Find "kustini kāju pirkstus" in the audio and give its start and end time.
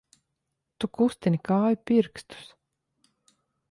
0.99-2.53